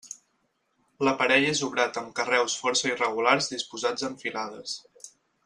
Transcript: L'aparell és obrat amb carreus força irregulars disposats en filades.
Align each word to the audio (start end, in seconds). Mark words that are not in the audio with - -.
L'aparell 1.07 1.45
és 1.49 1.61
obrat 1.67 1.99
amb 2.01 2.09
carreus 2.21 2.57
força 2.63 2.89
irregulars 2.93 3.51
disposats 3.53 4.09
en 4.09 4.17
filades. 4.25 4.77